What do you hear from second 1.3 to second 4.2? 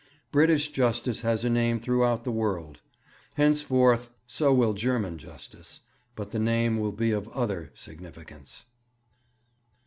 a name throughout the world. Henceforth,